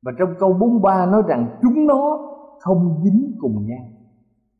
Và 0.02 0.12
trong 0.18 0.34
câu 0.38 0.52
43 0.52 1.06
nói 1.06 1.22
rằng, 1.26 1.58
chúng 1.62 1.86
nó 1.86 2.18
không 2.60 3.00
dính 3.04 3.36
cùng 3.40 3.66
nhau. 3.66 3.84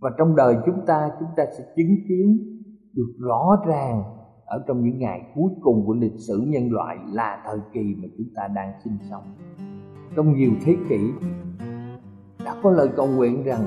Và 0.00 0.10
trong 0.18 0.36
đời 0.36 0.56
chúng 0.66 0.86
ta 0.86 1.10
chúng 1.20 1.28
ta 1.36 1.44
sẽ 1.58 1.64
chứng 1.76 1.96
kiến 2.08 2.53
được 2.96 3.12
rõ 3.18 3.62
ràng 3.66 4.02
ở 4.46 4.64
trong 4.68 4.84
những 4.84 4.98
ngày 4.98 5.20
cuối 5.34 5.50
cùng 5.62 5.86
của 5.86 5.94
lịch 5.94 6.18
sử 6.28 6.44
nhân 6.46 6.72
loại 6.72 6.96
là 7.12 7.42
thời 7.46 7.58
kỳ 7.72 7.94
mà 8.02 8.08
chúng 8.18 8.26
ta 8.34 8.48
đang 8.54 8.72
sinh 8.84 8.98
sống. 9.10 9.22
Trong 10.16 10.36
nhiều 10.36 10.50
thế 10.64 10.76
kỷ, 10.88 11.10
đã 12.44 12.56
có 12.62 12.70
lời 12.70 12.88
cầu 12.96 13.06
nguyện 13.06 13.44
rằng 13.44 13.66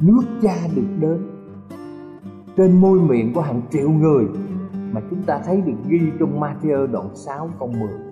nước 0.00 0.22
cha 0.42 0.56
được 0.76 0.88
đến. 1.00 1.18
Trên 2.56 2.80
môi 2.80 3.00
miệng 3.00 3.34
của 3.34 3.40
hàng 3.40 3.62
triệu 3.70 3.90
người 3.90 4.24
mà 4.92 5.00
chúng 5.10 5.22
ta 5.22 5.40
thấy 5.44 5.60
được 5.60 5.78
ghi 5.88 6.00
trong 6.18 6.40
Matthew 6.40 6.86
đoạn 6.86 7.08
6 7.14 7.50
câu 7.58 7.68
10 7.68 8.10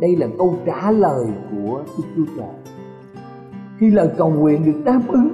đây 0.00 0.16
là 0.16 0.26
câu 0.38 0.56
trả 0.66 0.90
lời 0.90 1.26
của 1.50 1.82
Đức 1.98 2.04
Chúa 2.16 2.24
Trời. 2.36 2.76
Khi 3.78 3.90
lời 3.90 4.10
cầu 4.18 4.30
nguyện 4.30 4.64
được 4.64 4.82
đáp 4.84 5.00
ứng 5.08 5.28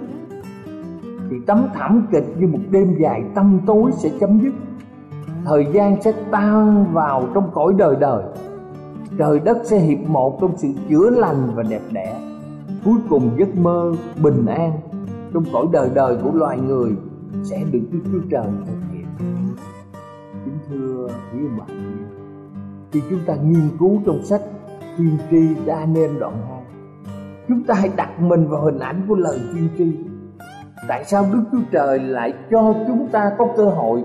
thì 1.33 1.39
tấm 1.47 1.69
thảm 1.75 2.07
kịch 2.13 2.25
như 2.39 2.47
một 2.47 2.59
đêm 2.71 2.95
dài 2.99 3.25
tăm 3.35 3.61
tối 3.67 3.91
sẽ 3.97 4.11
chấm 4.21 4.41
dứt. 4.41 4.53
Thời 5.45 5.67
gian 5.73 6.03
sẽ 6.03 6.13
tan 6.31 6.85
vào 6.93 7.29
trong 7.35 7.51
cõi 7.53 7.75
đời 7.79 7.97
đời. 8.01 8.23
Trời 9.19 9.41
đất 9.41 9.59
sẽ 9.65 9.79
hiệp 9.79 9.99
một 10.09 10.39
trong 10.41 10.57
sự 10.57 10.69
chữa 10.89 11.11
lành 11.11 11.49
và 11.55 11.63
đẹp 11.63 11.81
đẽ. 11.93 12.21
Cuối 12.85 12.97
cùng 13.09 13.31
giấc 13.39 13.57
mơ 13.57 13.93
bình 14.23 14.47
an 14.47 14.73
trong 15.35 15.45
cõi 15.53 15.67
đời 15.73 15.91
đời 15.95 16.17
của 16.23 16.31
loài 16.33 16.59
người 16.61 16.91
sẽ 17.43 17.65
được 17.73 17.83
Đức 17.93 18.01
Chúa 18.13 18.29
Trời 18.31 18.47
thực 18.67 18.93
hiện. 18.93 19.07
Kính 20.45 20.59
thưa 20.69 21.09
quý 21.33 21.39
ông 21.41 21.59
bà 21.59 21.75
khi 22.93 23.03
chúng 23.11 23.21
ta 23.27 23.35
nghiên 23.35 23.69
cứu 23.79 24.03
trong 24.07 24.25
sách 24.25 24.43
tiên 24.99 25.17
tri 25.31 25.47
Daniel 25.67 26.19
đoạn 26.19 26.35
2 26.49 26.63
chúng 27.49 27.63
ta 27.63 27.75
hãy 27.75 27.91
đặt 27.97 28.21
mình 28.21 28.49
vào 28.49 28.65
hình 28.65 28.79
ảnh 28.79 29.03
của 29.09 29.15
lời 29.15 29.41
tiên 29.55 29.69
tri 29.79 30.12
tại 30.89 31.05
sao 31.05 31.27
Đức 31.33 31.43
Chúa 31.53 31.63
Trời 31.73 31.99
lại 31.99 32.33
cho 32.51 32.75
chúng 32.87 33.09
ta 33.13 33.33
có 33.39 33.49
cơ 33.57 33.65
hội 33.65 34.05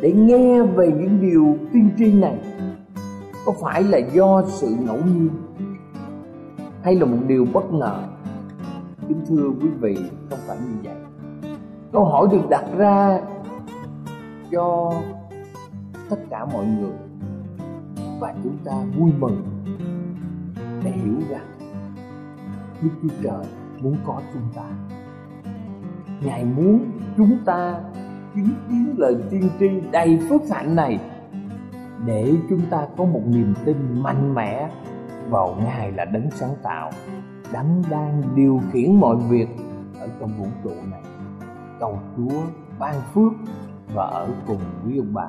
để 0.00 0.12
nghe 0.12 0.62
về 0.62 0.86
những 0.86 1.20
điều 1.20 1.56
tiên 1.72 1.90
tri 1.98 2.12
này? 2.12 2.38
Có 3.46 3.52
phải 3.60 3.82
là 3.82 3.98
do 3.98 4.42
sự 4.46 4.76
ngẫu 4.80 4.96
nhiên 4.96 5.30
hay 6.82 6.94
là 6.94 7.04
một 7.04 7.18
điều 7.26 7.46
bất 7.52 7.72
ngờ? 7.72 8.02
Kính 9.08 9.20
thưa 9.28 9.50
quý 9.60 9.68
vị, 9.80 9.96
không 10.30 10.38
phải 10.46 10.56
như 10.56 10.74
vậy. 10.82 10.96
Câu 11.92 12.04
hỏi 12.04 12.28
được 12.32 12.48
đặt 12.50 12.64
ra 12.76 13.20
cho 14.50 14.92
tất 16.10 16.16
cả 16.30 16.44
mọi 16.44 16.66
người 16.66 16.92
và 18.20 18.34
chúng 18.42 18.56
ta 18.64 18.72
vui 18.98 19.10
mừng 19.18 19.42
để 20.84 20.90
hiểu 20.90 21.14
rằng 21.30 21.46
Đức 22.82 22.90
Chúa 23.02 23.08
Trời 23.22 23.44
muốn 23.80 23.96
có 24.06 24.20
chúng 24.32 24.42
ta. 24.54 24.91
Ngài 26.24 26.44
muốn 26.44 26.90
chúng 27.16 27.38
ta 27.44 27.80
chứng 28.34 28.48
kiến 28.68 28.94
lời 28.96 29.16
tiên 29.30 29.48
tri 29.60 29.68
đầy 29.92 30.20
phước 30.28 30.40
hạnh 30.50 30.76
này 30.76 31.00
để 32.06 32.32
chúng 32.50 32.60
ta 32.70 32.86
có 32.96 33.04
một 33.04 33.22
niềm 33.26 33.54
tin 33.64 34.02
mạnh 34.02 34.34
mẽ 34.34 34.70
vào 35.28 35.56
Ngài 35.64 35.92
là 35.92 36.04
đấng 36.04 36.30
sáng 36.30 36.54
tạo, 36.62 36.90
đấng 37.52 37.82
đang 37.90 38.22
điều 38.34 38.60
khiển 38.72 38.94
mọi 39.00 39.16
việc 39.16 39.48
ở 40.00 40.08
trong 40.20 40.30
vũ 40.38 40.46
trụ 40.64 40.70
này. 40.90 41.02
Cầu 41.80 41.98
Chúa 42.16 42.40
ban 42.78 42.94
phước 43.14 43.32
và 43.94 44.04
ở 44.04 44.28
cùng 44.46 44.60
với 44.84 44.98
ông 44.98 45.14
bà. 45.14 45.28